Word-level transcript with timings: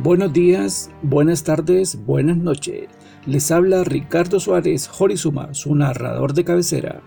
Buenos 0.00 0.32
días, 0.32 0.92
buenas 1.02 1.42
tardes, 1.42 1.98
buenas 2.06 2.36
noches. 2.36 2.88
Les 3.26 3.50
habla 3.50 3.82
Ricardo 3.82 4.38
Suárez 4.38 4.86
Jorizuma, 4.86 5.54
su 5.54 5.74
narrador 5.74 6.34
de 6.34 6.44
cabecera. 6.44 7.02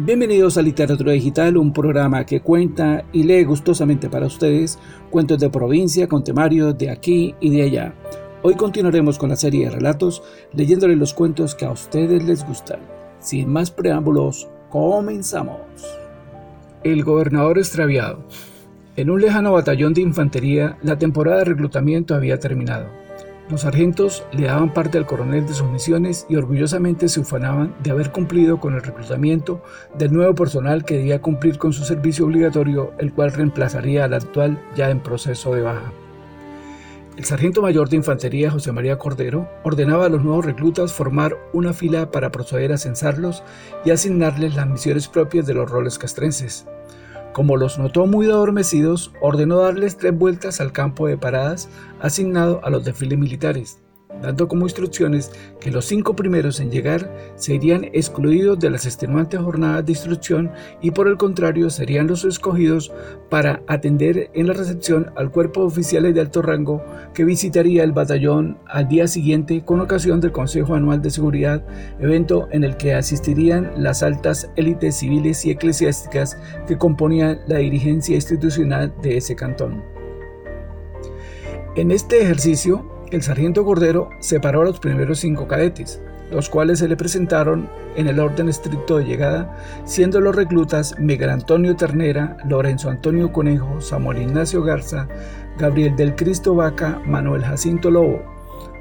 Bienvenidos 0.00 0.58
a 0.58 0.62
Literatura 0.62 1.12
Digital, 1.12 1.56
un 1.56 1.72
programa 1.72 2.26
que 2.26 2.40
cuenta 2.40 3.04
y 3.12 3.22
lee 3.22 3.44
gustosamente 3.44 4.10
para 4.10 4.26
ustedes 4.26 4.80
cuentos 5.08 5.38
de 5.38 5.50
provincia 5.50 6.08
con 6.08 6.24
temarios 6.24 6.76
de 6.76 6.90
aquí 6.90 7.36
y 7.38 7.50
de 7.50 7.62
allá. 7.62 7.94
Hoy 8.42 8.56
continuaremos 8.56 9.18
con 9.18 9.28
la 9.28 9.36
serie 9.36 9.66
de 9.66 9.76
relatos 9.76 10.24
leyéndoles 10.52 10.98
los 10.98 11.14
cuentos 11.14 11.54
que 11.54 11.66
a 11.66 11.70
ustedes 11.70 12.24
les 12.24 12.44
gustan. 12.44 12.80
Sin 13.20 13.52
más 13.52 13.70
preámbulos, 13.70 14.48
comenzamos. 14.68 15.60
El 16.82 17.04
gobernador 17.04 17.58
extraviado. 17.58 18.26
En 18.94 19.08
un 19.08 19.22
lejano 19.22 19.52
batallón 19.52 19.94
de 19.94 20.02
infantería, 20.02 20.76
la 20.82 20.98
temporada 20.98 21.38
de 21.38 21.46
reclutamiento 21.46 22.14
había 22.14 22.38
terminado. 22.38 22.88
Los 23.48 23.62
sargentos 23.62 24.22
le 24.32 24.48
daban 24.48 24.74
parte 24.74 24.98
al 24.98 25.06
coronel 25.06 25.46
de 25.46 25.54
sus 25.54 25.66
misiones 25.70 26.26
y 26.28 26.36
orgullosamente 26.36 27.08
se 27.08 27.20
ufanaban 27.20 27.74
de 27.82 27.90
haber 27.90 28.12
cumplido 28.12 28.60
con 28.60 28.74
el 28.74 28.82
reclutamiento 28.82 29.62
del 29.96 30.12
nuevo 30.12 30.34
personal 30.34 30.84
que 30.84 30.98
debía 30.98 31.22
cumplir 31.22 31.56
con 31.56 31.72
su 31.72 31.84
servicio 31.84 32.26
obligatorio, 32.26 32.92
el 32.98 33.14
cual 33.14 33.32
reemplazaría 33.32 34.04
al 34.04 34.12
actual 34.12 34.62
ya 34.76 34.90
en 34.90 35.00
proceso 35.00 35.54
de 35.54 35.62
baja. 35.62 35.90
El 37.16 37.24
sargento 37.24 37.62
mayor 37.62 37.88
de 37.88 37.96
infantería 37.96 38.50
José 38.50 38.72
María 38.72 38.98
Cordero 38.98 39.48
ordenaba 39.64 40.04
a 40.04 40.08
los 40.10 40.22
nuevos 40.22 40.44
reclutas 40.44 40.92
formar 40.92 41.38
una 41.54 41.72
fila 41.72 42.10
para 42.10 42.30
proceder 42.30 42.72
a 42.72 42.78
censarlos 42.78 43.42
y 43.86 43.90
asignarles 43.90 44.54
las 44.54 44.68
misiones 44.68 45.08
propias 45.08 45.46
de 45.46 45.54
los 45.54 45.70
roles 45.70 45.98
castrenses. 45.98 46.66
Como 47.32 47.56
los 47.56 47.78
notó 47.78 48.06
muy 48.06 48.26
adormecidos, 48.26 49.12
ordenó 49.20 49.58
darles 49.58 49.96
tres 49.96 50.16
vueltas 50.16 50.60
al 50.60 50.72
campo 50.72 51.06
de 51.06 51.16
paradas 51.16 51.68
asignado 52.00 52.60
a 52.62 52.68
los 52.68 52.84
desfiles 52.84 53.18
militares, 53.18 53.80
dando 54.20 54.48
como 54.48 54.66
instrucciones 54.66 55.30
que 55.60 55.70
los 55.70 55.84
cinco 55.84 56.14
primeros 56.14 56.60
en 56.60 56.70
llegar 56.70 57.12
serían 57.36 57.84
excluidos 57.92 58.58
de 58.58 58.70
las 58.70 58.86
extenuantes 58.86 59.40
jornadas 59.40 59.84
de 59.84 59.92
instrucción 59.92 60.50
y 60.80 60.90
por 60.90 61.08
el 61.08 61.16
contrario 61.16 61.70
serían 61.70 62.06
los 62.06 62.24
escogidos 62.24 62.92
para 63.30 63.62
atender 63.66 64.30
en 64.34 64.46
la 64.46 64.52
recepción 64.52 65.10
al 65.16 65.30
cuerpo 65.30 65.60
de 65.60 65.66
oficiales 65.66 66.14
de 66.14 66.20
alto 66.20 66.42
rango 66.42 66.82
que 67.14 67.24
visitaría 67.24 67.84
el 67.84 67.92
batallón 67.92 68.58
al 68.66 68.88
día 68.88 69.06
siguiente 69.06 69.64
con 69.64 69.80
ocasión 69.80 70.20
del 70.20 70.32
Consejo 70.32 70.74
Anual 70.74 71.02
de 71.02 71.10
Seguridad, 71.10 71.64
evento 72.00 72.48
en 72.50 72.64
el 72.64 72.76
que 72.76 72.94
asistirían 72.94 73.72
las 73.76 74.02
altas 74.02 74.50
élites 74.56 74.96
civiles 74.96 75.44
y 75.44 75.50
eclesiásticas 75.50 76.38
que 76.66 76.78
componían 76.78 77.40
la 77.46 77.58
dirigencia 77.58 78.16
institucional 78.16 78.92
de 79.02 79.16
ese 79.16 79.36
cantón. 79.36 79.82
En 81.74 81.90
este 81.90 82.20
ejercicio, 82.20 82.84
el 83.12 83.22
sargento 83.22 83.64
Cordero 83.64 84.08
separó 84.20 84.62
a 84.62 84.64
los 84.64 84.80
primeros 84.80 85.20
cinco 85.20 85.46
cadetes, 85.46 86.00
los 86.30 86.48
cuales 86.48 86.78
se 86.78 86.88
le 86.88 86.96
presentaron 86.96 87.68
en 87.94 88.08
el 88.08 88.18
orden 88.18 88.48
estricto 88.48 88.96
de 88.96 89.04
llegada, 89.04 89.54
siendo 89.84 90.18
los 90.18 90.34
reclutas 90.34 90.98
Miguel 90.98 91.28
Antonio 91.28 91.76
Ternera, 91.76 92.38
Lorenzo 92.48 92.88
Antonio 92.88 93.30
Conejo, 93.30 93.82
Samuel 93.82 94.22
Ignacio 94.22 94.62
Garza, 94.62 95.08
Gabriel 95.58 95.94
del 95.94 96.16
Cristo 96.16 96.54
Vaca, 96.54 97.02
Manuel 97.04 97.44
Jacinto 97.44 97.90
Lobo. 97.90 98.22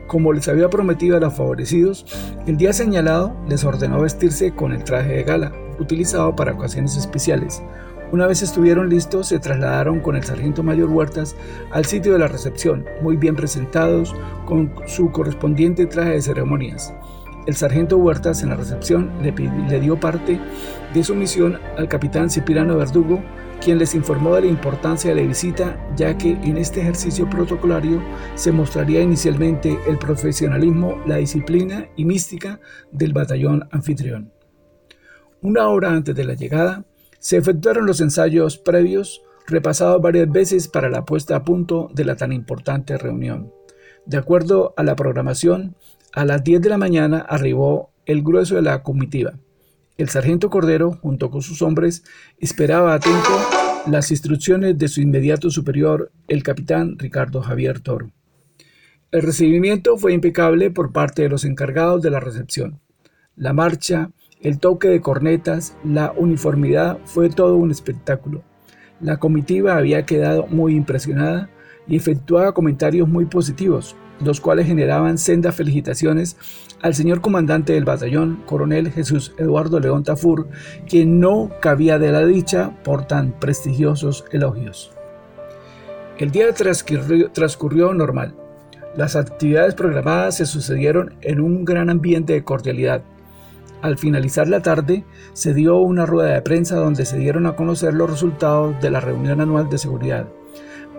Como 0.08 0.32
les 0.32 0.48
había 0.48 0.70
prometido 0.70 1.18
a 1.18 1.20
los 1.20 1.34
favorecidos, 1.34 2.06
el 2.48 2.56
día 2.56 2.72
señalado 2.72 3.36
les 3.50 3.66
ordenó 3.66 4.02
vestirse 4.02 4.56
con 4.56 4.72
el 4.72 4.86
traje 4.86 5.12
de 5.12 5.24
gala, 5.24 5.52
utilizado 5.78 6.36
para 6.38 6.54
ocasiones 6.54 6.96
especiales, 6.96 7.62
una 8.12 8.28
vez 8.28 8.42
estuvieron 8.42 8.90
listos, 8.90 9.28
se 9.28 9.40
trasladaron 9.40 10.02
con 10.02 10.16
el 10.16 10.24
sargento 10.24 10.64
mayor 10.64 10.90
Huertas 10.90 11.36
al 11.72 11.86
sitio 11.86 12.14
de 12.14 12.20
la 12.20 12.28
recepción, 12.28 12.86
muy 13.02 13.16
bien 13.16 13.36
presentados, 13.36 14.14
con 14.46 14.74
su 14.86 15.12
correspondiente 15.12 15.86
traje 15.86 16.12
de 16.12 16.22
ceremonias. 16.22 16.94
El 17.48 17.56
sargento 17.56 17.98
Huertas 17.98 18.44
en 18.44 18.50
la 18.50 18.56
recepción 18.56 19.12
le, 19.22 19.80
dio 19.80 20.00
parte 20.00 20.40
de 20.94 21.04
su 21.04 21.16
misión 21.16 21.58
al 21.78 21.88
capitán 21.88 22.30
Cipirano 22.30 22.78
Verdugo, 22.78 23.24
quien 23.64 23.78
les 23.78 23.96
informó 23.96 24.36
de 24.36 24.42
la 24.42 24.48
importancia 24.48 25.10
de 25.14 25.22
la 25.22 25.28
visita, 25.28 25.78
ya 25.96 26.18
que 26.18 26.32
en 26.32 26.58
este 26.58 26.82
ejercicio 26.82 27.30
protocolario 27.30 28.04
se 28.36 28.52
mostraría 28.52 29.02
inicialmente 29.02 29.78
el 29.88 29.98
profesionalismo, 29.98 31.02
la 31.06 31.18
disciplina 31.18 31.88
y 31.96 32.06
mística 32.06 32.60
del 32.92 33.14
batallón 33.14 33.68
anfitrión. 33.72 34.32
Una 35.42 35.68
hora 35.70 35.92
antes 35.92 36.16
de 36.16 36.24
la 36.24 36.34
llegada, 36.34 36.86
se 37.22 37.38
efectuaron 37.38 37.86
los 37.86 38.02
ensayos 38.02 38.58
previos, 38.58 39.22
repasados 39.46 40.02
varias 40.02 40.30
veces 40.30 40.68
para 40.68 40.90
la 40.90 41.06
puesta 41.06 41.36
a 41.36 41.44
punto 41.44 41.90
de 41.94 42.04
la 42.04 42.16
tan 42.16 42.34
importante 42.34 42.98
reunión. 42.98 43.54
De 44.08 44.18
acuerdo 44.18 44.74
a 44.76 44.84
la 44.84 44.96
programación, 44.96 45.76
a 46.14 46.26
las 46.26 46.44
10 46.44 46.62
de 46.62 46.70
la 46.70 46.80
mañana 46.80 47.20
arribó 47.20 47.92
el 48.08 48.24
grueso 48.24 48.56
de 48.56 48.64
la 48.64 48.82
comitiva. 48.82 49.36
El 49.98 50.10
sargento 50.10 50.50
Cordero, 50.50 50.94
junto 50.94 51.30
con 51.30 51.44
sus 51.44 51.62
hombres, 51.62 52.04
esperaba 52.40 52.96
atento 52.96 53.30
las 53.88 54.10
instrucciones 54.10 54.76
de 54.80 54.88
su 54.88 55.00
inmediato 55.00 55.52
superior, 55.52 56.12
el 56.28 56.42
capitán 56.42 56.98
Ricardo 56.98 57.44
Javier 57.44 57.82
Toro. 57.82 58.12
El 59.12 59.22
recibimiento 59.22 59.96
fue 59.96 60.14
impecable 60.14 60.72
por 60.72 60.92
parte 60.92 61.22
de 61.22 61.30
los 61.30 61.46
encargados 61.46 62.02
de 62.02 62.10
la 62.10 62.20
recepción. 62.20 62.80
La 63.36 63.54
marcha, 63.54 64.10
el 64.42 64.60
toque 64.60 64.88
de 64.88 65.02
cornetas, 65.02 65.76
la 65.84 66.14
uniformidad 66.18 66.98
fue 67.06 67.30
todo 67.30 67.58
un 67.58 67.70
espectáculo. 67.70 68.42
La 69.00 69.18
comitiva 69.18 69.78
había 69.78 70.06
quedado 70.06 70.48
muy 70.48 70.76
impresionada 70.76 71.50
y 71.88 71.96
efectuaba 71.96 72.54
comentarios 72.54 73.08
muy 73.08 73.26
positivos, 73.26 73.96
los 74.24 74.42
cuales 74.42 74.68
generaban 74.68 75.18
sendas 75.18 75.56
felicitaciones 75.56 76.38
al 76.82 76.96
señor 76.96 77.22
comandante 77.22 77.74
del 77.74 77.86
batallón, 77.86 78.42
coronel 78.46 78.92
Jesús 78.92 79.34
Eduardo 79.38 79.80
León 79.80 80.04
Tafur, 80.04 80.48
quien 80.88 81.20
no 81.20 81.52
cabía 81.62 82.00
de 82.00 82.12
la 82.12 82.26
dicha 82.26 82.72
por 82.84 83.06
tan 83.06 83.40
prestigiosos 83.40 84.26
elogios. 84.32 84.92
El 86.18 86.32
día 86.32 86.52
transcurrió, 86.54 87.32
transcurrió 87.32 87.94
normal. 87.94 88.36
Las 88.96 89.16
actividades 89.16 89.76
programadas 89.76 90.38
se 90.38 90.46
sucedieron 90.46 91.16
en 91.22 91.40
un 91.40 91.64
gran 91.64 91.90
ambiente 91.90 92.34
de 92.34 92.44
cordialidad. 92.44 93.04
Al 93.82 93.98
finalizar 93.98 94.48
la 94.48 94.62
tarde, 94.62 95.06
se 95.34 95.54
dio 95.54 95.80
una 95.80 96.06
rueda 96.06 96.34
de 96.34 96.42
prensa 96.42 96.76
donde 96.76 97.06
se 97.06 97.18
dieron 97.18 97.48
a 97.48 97.56
conocer 97.56 97.96
los 97.96 98.10
resultados 98.10 98.80
de 98.80 98.92
la 98.92 99.00
reunión 99.00 99.42
anual 99.42 99.70
de 99.70 99.80
seguridad. 99.80 100.28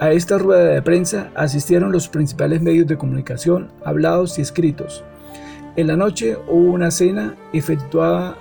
A 0.00 0.10
esta 0.10 0.36
rueda 0.36 0.64
de 0.64 0.82
prensa 0.82 1.30
asistieron 1.36 1.92
los 1.92 2.08
principales 2.08 2.60
medios 2.60 2.88
de 2.88 2.98
comunicación, 2.98 3.70
hablados 3.84 4.36
y 4.38 4.42
escritos. 4.42 5.04
En 5.76 5.86
la 5.86 5.96
noche 5.96 6.36
hubo 6.48 6.72
una 6.72 6.90
cena 6.90 7.36
efectuada, 7.52 8.36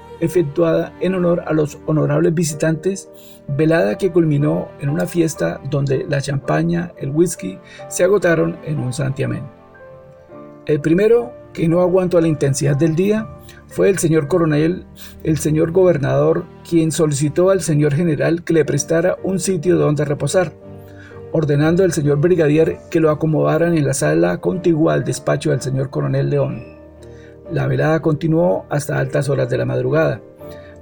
en 1.02 1.14
honor 1.14 1.44
a 1.46 1.54
los 1.54 1.78
honorables 1.86 2.34
visitantes, 2.34 3.10
velada 3.48 3.98
que 3.98 4.12
culminó 4.12 4.70
en 4.80 4.90
una 4.90 5.06
fiesta 5.06 5.62
donde 5.70 6.06
la 6.10 6.20
champaña, 6.20 6.94
el 6.98 7.12
whisky 7.12 7.60
se 7.90 8.04
agotaron 8.04 8.58
en 8.66 8.80
un 8.80 8.92
santiamén. 8.92 9.44
El 10.66 10.82
primero, 10.82 11.32
que 11.54 11.68
no 11.68 11.82
aguantó 11.82 12.20
la 12.22 12.28
intensidad 12.28 12.76
del 12.76 12.96
día, 12.96 13.28
fue 13.68 13.90
el 13.90 13.98
señor 13.98 14.28
coronel, 14.28 14.86
el 15.24 15.38
señor 15.38 15.72
gobernador, 15.72 16.46
quien 16.70 16.92
solicitó 16.92 17.50
al 17.50 17.62
señor 17.62 17.94
general 17.94 18.44
que 18.44 18.54
le 18.54 18.66
prestara 18.66 19.18
un 19.24 19.40
sitio 19.40 19.78
donde 19.78 20.04
reposar, 20.04 20.54
ordenando 21.32 21.84
al 21.84 21.94
señor 21.94 22.20
brigadier 22.20 22.78
que 22.90 23.00
lo 23.00 23.10
acomodaran 23.10 23.78
en 23.78 23.86
la 23.86 23.94
sala 23.94 24.38
contigua 24.40 24.94
al 24.94 25.06
despacho 25.06 25.52
del 25.52 25.62
señor 25.62 25.90
coronel 25.90 26.30
León. 26.30 26.64
La 27.52 27.68
velada 27.68 28.02
continuó 28.02 28.66
hasta 28.70 29.00
altas 29.00 29.30
horas 29.30 29.50
de 29.50 29.58
la 29.58 29.66
madrugada. 29.66 30.22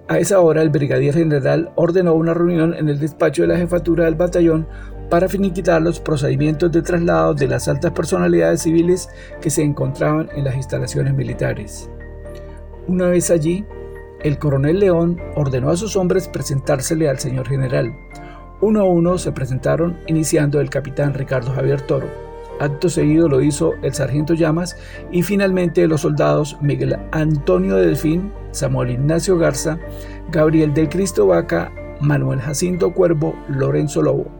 A 0.07 0.17
esa 0.17 0.39
hora 0.39 0.63
el 0.63 0.69
brigadier 0.69 1.13
general 1.13 1.71
ordenó 1.75 2.15
una 2.15 2.33
reunión 2.33 2.73
en 2.73 2.89
el 2.89 2.99
despacho 2.99 3.43
de 3.43 3.49
la 3.49 3.57
jefatura 3.57 4.05
del 4.05 4.15
batallón 4.15 4.67
para 5.09 5.27
finiquitar 5.27 5.81
los 5.81 5.99
procedimientos 5.99 6.71
de 6.71 6.81
traslado 6.81 7.33
de 7.33 7.47
las 7.47 7.67
altas 7.67 7.91
personalidades 7.91 8.61
civiles 8.61 9.09
que 9.41 9.49
se 9.49 9.63
encontraban 9.63 10.29
en 10.35 10.45
las 10.45 10.55
instalaciones 10.55 11.13
militares. 11.13 11.89
Una 12.87 13.07
vez 13.07 13.29
allí, 13.31 13.65
el 14.21 14.37
coronel 14.37 14.79
León 14.79 15.19
ordenó 15.35 15.69
a 15.69 15.77
sus 15.77 15.95
hombres 15.95 16.27
presentársele 16.27 17.09
al 17.09 17.19
señor 17.19 17.47
general. 17.47 17.95
Uno 18.61 18.81
a 18.81 18.83
uno 18.83 19.17
se 19.17 19.31
presentaron, 19.31 19.97
iniciando 20.07 20.59
el 20.59 20.69
capitán 20.69 21.13
Ricardo 21.13 21.51
Javier 21.53 21.81
Toro. 21.81 22.07
Acto 22.59 22.89
seguido 22.89 23.29
lo 23.29 23.41
hizo 23.41 23.75
el 23.83 23.93
sargento 23.93 24.33
Llamas 24.33 24.75
y 25.11 25.23
finalmente 25.23 25.87
los 25.87 26.01
soldados 26.01 26.57
Miguel 26.61 26.97
Antonio 27.11 27.77
Delfín, 27.77 28.33
Samuel 28.51 28.91
Ignacio 28.91 29.37
Garza, 29.37 29.79
Gabriel 30.29 30.73
del 30.73 30.89
Cristo 30.89 31.27
Vaca, 31.27 31.71
Manuel 32.01 32.41
Jacinto 32.41 32.93
Cuervo, 32.93 33.33
Lorenzo 33.47 34.01
Lobo. 34.01 34.38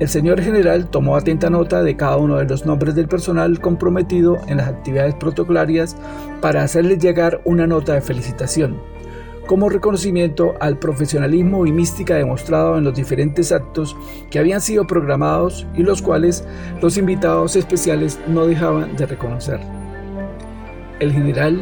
El 0.00 0.08
señor 0.08 0.40
general 0.40 0.88
tomó 0.88 1.16
atenta 1.16 1.50
nota 1.50 1.82
de 1.82 1.96
cada 1.96 2.16
uno 2.16 2.36
de 2.36 2.46
los 2.46 2.64
nombres 2.64 2.94
del 2.94 3.06
personal 3.06 3.60
comprometido 3.60 4.38
en 4.46 4.56
las 4.56 4.68
actividades 4.68 5.14
protocolarias 5.14 5.94
para 6.40 6.62
hacerles 6.62 7.00
llegar 7.00 7.42
una 7.44 7.66
nota 7.66 7.94
de 7.94 8.00
felicitación. 8.00 8.78
como 9.46 9.68
reconocimiento 9.68 10.54
al 10.60 10.78
profesionalismo 10.78 11.66
y 11.66 11.72
mística 11.72 12.14
demostrado 12.14 12.78
en 12.78 12.84
los 12.84 12.94
diferentes 12.94 13.50
actos 13.50 13.96
que 14.30 14.38
habían 14.38 14.60
sido 14.60 14.86
programados 14.86 15.66
y 15.74 15.82
los 15.82 16.02
cuales 16.02 16.44
los 16.80 16.96
invitados 16.96 17.56
especiales 17.56 18.20
no 18.28 18.46
dejaban 18.46 18.94
de 18.94 19.06
reconocer. 19.06 19.58
El 21.00 21.12
general, 21.12 21.60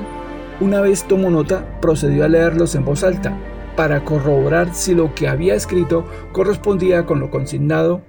una 0.60 0.82
vez 0.82 1.04
tomó 1.04 1.30
nota, 1.30 1.64
procedió 1.80 2.26
a 2.26 2.28
leerlos 2.28 2.74
en 2.74 2.84
voz 2.84 3.04
alta 3.04 3.34
para 3.78 4.04
corroborar 4.04 4.74
si 4.74 4.92
lo 4.92 5.14
que 5.14 5.28
había 5.28 5.54
escrito 5.54 6.04
correspondía 6.32 7.06
con 7.06 7.20
lo 7.20 7.30
consignado 7.30 8.02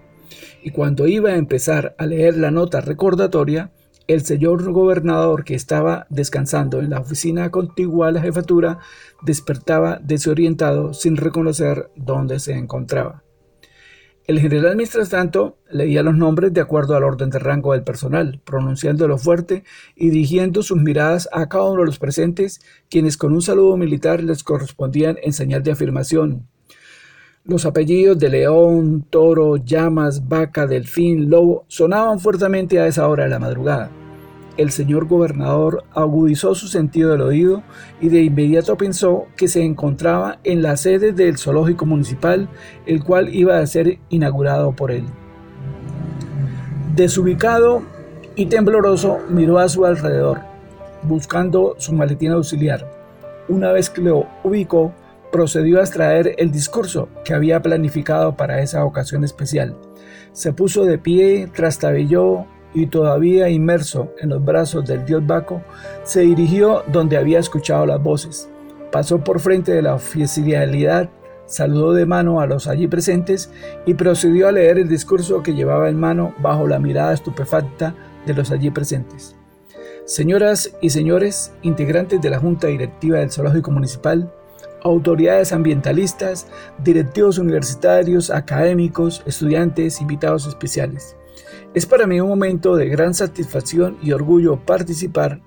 y 0.63 0.71
cuando 0.71 1.05
iba 1.05 1.29
a 1.29 1.35
empezar 1.35 1.93
a 1.99 2.07
leer 2.07 2.37
la 2.37 2.49
nota 2.49 2.81
recordatoria, 2.81 3.71
el 4.07 4.25
señor 4.25 4.71
gobernador 4.71 5.43
que 5.43 5.53
estaba 5.53 6.07
descansando 6.09 6.79
en 6.79 6.89
la 6.89 6.99
oficina 6.99 7.51
contigua 7.51 8.07
a 8.07 8.11
la 8.11 8.21
jefatura 8.21 8.79
despertaba 9.21 9.99
desorientado 10.01 10.95
sin 10.95 11.17
reconocer 11.17 11.91
dónde 11.95 12.39
se 12.39 12.53
encontraba. 12.53 13.21
El 14.29 14.39
general, 14.39 14.75
mientras 14.75 15.09
tanto, 15.09 15.57
leía 15.71 16.03
los 16.03 16.15
nombres 16.15 16.53
de 16.53 16.61
acuerdo 16.61 16.95
al 16.95 17.03
orden 17.03 17.31
de 17.31 17.39
rango 17.39 17.73
del 17.73 17.81
personal, 17.81 18.39
pronunciándolo 18.45 19.17
fuerte 19.17 19.63
y 19.95 20.11
dirigiendo 20.11 20.61
sus 20.61 20.79
miradas 20.79 21.27
a 21.31 21.49
cada 21.49 21.63
uno 21.63 21.79
de 21.79 21.87
los 21.87 21.97
presentes, 21.97 22.61
quienes 22.91 23.17
con 23.17 23.33
un 23.33 23.41
saludo 23.41 23.75
militar 23.75 24.21
les 24.23 24.43
correspondían 24.43 25.17
en 25.23 25.33
señal 25.33 25.63
de 25.63 25.71
afirmación. 25.71 26.47
Los 27.43 27.65
apellidos 27.65 28.19
de 28.19 28.29
León, 28.29 29.03
Toro, 29.09 29.57
Llamas, 29.57 30.27
Vaca, 30.27 30.67
Delfín, 30.67 31.31
Lobo 31.31 31.65
sonaban 31.67 32.19
fuertemente 32.19 32.79
a 32.79 32.85
esa 32.85 33.07
hora 33.07 33.23
de 33.23 33.31
la 33.31 33.39
madrugada 33.39 33.89
el 34.59 34.71
señor 34.71 35.07
gobernador 35.07 35.85
agudizó 35.93 36.53
su 36.53 36.67
sentido 36.67 37.11
del 37.11 37.21
oído 37.21 37.63
y 38.01 38.09
de 38.09 38.23
inmediato 38.23 38.77
pensó 38.77 39.27
que 39.37 39.47
se 39.47 39.63
encontraba 39.63 40.39
en 40.43 40.61
la 40.61 40.75
sede 40.75 41.13
del 41.13 41.37
zoológico 41.37 41.85
municipal, 41.85 42.49
el 42.85 43.01
cual 43.01 43.33
iba 43.33 43.57
a 43.57 43.67
ser 43.67 43.99
inaugurado 44.09 44.73
por 44.73 44.91
él. 44.91 45.05
Desubicado 46.93 47.83
y 48.35 48.47
tembloroso, 48.47 49.19
miró 49.29 49.59
a 49.59 49.69
su 49.69 49.85
alrededor, 49.85 50.41
buscando 51.03 51.75
su 51.77 51.93
maletín 51.93 52.31
auxiliar. 52.31 52.85
Una 53.47 53.71
vez 53.71 53.89
que 53.89 54.01
lo 54.01 54.27
ubicó, 54.43 54.93
procedió 55.31 55.79
a 55.79 55.83
extraer 55.83 56.35
el 56.37 56.51
discurso 56.51 57.07
que 57.23 57.33
había 57.33 57.61
planificado 57.61 58.35
para 58.35 58.61
esa 58.61 58.83
ocasión 58.83 59.23
especial. 59.23 59.77
Se 60.33 60.51
puso 60.51 60.83
de 60.83 60.97
pie, 60.97 61.49
trastabilló, 61.53 62.45
y 62.73 62.87
todavía 62.87 63.49
inmerso 63.49 64.13
en 64.19 64.29
los 64.29 64.43
brazos 64.43 64.85
del 64.85 65.05
dios 65.05 65.25
Baco, 65.25 65.61
se 66.03 66.21
dirigió 66.21 66.83
donde 66.91 67.17
había 67.17 67.39
escuchado 67.39 67.85
las 67.85 68.01
voces. 68.01 68.49
Pasó 68.91 69.23
por 69.23 69.39
frente 69.39 69.71
de 69.71 69.81
la 69.81 69.95
oficialidad, 69.95 71.09
saludó 71.45 71.93
de 71.93 72.05
mano 72.05 72.41
a 72.41 72.47
los 72.47 72.67
allí 72.67 72.87
presentes 72.87 73.51
y 73.85 73.93
procedió 73.93 74.47
a 74.47 74.51
leer 74.51 74.77
el 74.77 74.87
discurso 74.87 75.43
que 75.43 75.53
llevaba 75.53 75.89
en 75.89 75.99
mano 75.99 76.33
bajo 76.39 76.67
la 76.67 76.79
mirada 76.79 77.13
estupefacta 77.13 77.95
de 78.25 78.33
los 78.33 78.51
allí 78.51 78.69
presentes. 78.69 79.35
Señoras 80.05 80.75
y 80.81 80.89
señores, 80.89 81.53
integrantes 81.61 82.19
de 82.21 82.29
la 82.31 82.39
Junta 82.39 82.67
Directiva 82.67 83.19
del 83.19 83.31
Zoológico 83.31 83.69
Municipal, 83.69 84.33
autoridades 84.83 85.51
ambientalistas, 85.53 86.47
directivos 86.83 87.37
universitarios, 87.37 88.31
académicos, 88.31 89.21
estudiantes, 89.25 90.01
invitados 90.01 90.47
especiales. 90.47 91.15
Es 91.73 91.85
para 91.85 92.07
mí 92.07 92.19
un 92.19 92.29
momento 92.29 92.75
de 92.75 92.89
gran 92.89 93.13
satisfacción 93.13 93.97
y 94.01 94.11
orgullo 94.11 94.65
participar. 94.65 95.41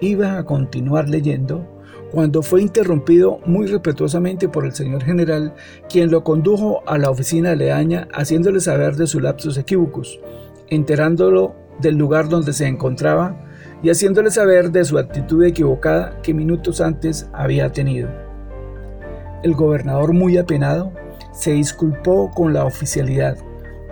Iba 0.00 0.38
a 0.38 0.44
continuar 0.44 1.08
leyendo 1.08 1.66
cuando 2.12 2.42
fue 2.42 2.62
interrumpido 2.62 3.40
muy 3.46 3.66
respetuosamente 3.66 4.48
por 4.48 4.64
el 4.64 4.72
señor 4.72 5.02
general, 5.02 5.54
quien 5.88 6.10
lo 6.10 6.22
condujo 6.22 6.82
a 6.86 6.98
la 6.98 7.10
oficina 7.10 7.50
aledaña 7.50 8.08
haciéndole 8.12 8.60
saber 8.60 8.94
de 8.96 9.06
su 9.06 9.20
lapsus 9.20 9.58
equívocos, 9.58 10.20
enterándolo 10.68 11.54
del 11.80 11.96
lugar 11.96 12.28
donde 12.28 12.52
se 12.52 12.66
encontraba 12.66 13.36
y 13.82 13.90
haciéndole 13.90 14.30
saber 14.30 14.70
de 14.70 14.84
su 14.84 14.98
actitud 14.98 15.44
equivocada 15.44 16.20
que 16.22 16.32
minutos 16.32 16.80
antes 16.80 17.28
había 17.32 17.70
tenido. 17.72 18.08
El 19.42 19.54
gobernador, 19.54 20.12
muy 20.12 20.38
apenado, 20.38 20.92
se 21.32 21.52
disculpó 21.52 22.30
con 22.30 22.54
la 22.54 22.64
oficialidad 22.64 23.36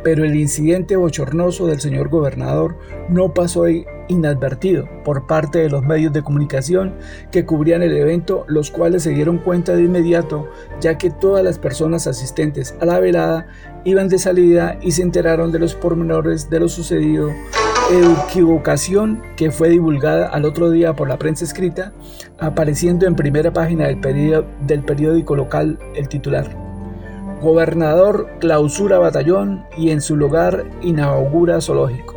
pero 0.04 0.24
el 0.24 0.36
incidente 0.36 0.94
bochornoso 0.94 1.66
del 1.66 1.80
señor 1.80 2.10
gobernador 2.10 2.76
no 3.08 3.34
pasó 3.34 3.64
inadvertido 4.06 4.86
por 5.02 5.26
parte 5.26 5.58
de 5.58 5.70
los 5.70 5.82
medios 5.82 6.12
de 6.12 6.22
comunicación 6.22 6.94
que 7.32 7.46
cubrían 7.46 7.82
el 7.82 7.96
evento, 7.96 8.44
los 8.46 8.70
cuales 8.70 9.02
se 9.02 9.10
dieron 9.10 9.38
cuenta 9.38 9.74
de 9.74 9.82
inmediato, 9.82 10.48
ya 10.80 10.98
que 10.98 11.10
todas 11.10 11.42
las 11.42 11.58
personas 11.58 12.06
asistentes 12.06 12.76
a 12.80 12.84
la 12.84 13.00
velada 13.00 13.46
iban 13.84 14.08
de 14.08 14.18
salida 14.18 14.78
y 14.82 14.92
se 14.92 15.02
enteraron 15.02 15.50
de 15.50 15.58
los 15.58 15.74
pormenores 15.74 16.50
de 16.50 16.60
lo 16.60 16.68
sucedido, 16.68 17.30
equivocación 18.28 19.22
que 19.36 19.50
fue 19.50 19.70
divulgada 19.70 20.28
al 20.28 20.44
otro 20.44 20.70
día 20.70 20.94
por 20.94 21.08
la 21.08 21.18
prensa 21.18 21.44
escrita, 21.44 21.92
apareciendo 22.38 23.06
en 23.06 23.16
primera 23.16 23.52
página 23.52 23.86
del, 23.86 23.98
periódico 24.84 25.36
local 25.36 25.78
el 25.94 26.08
titular. 26.08 26.63
Gobernador 27.44 28.26
clausura 28.40 28.98
batallón 28.98 29.66
y 29.76 29.90
en 29.90 30.00
su 30.00 30.16
lugar 30.16 30.64
inaugura 30.80 31.60
zoológico. 31.60 32.13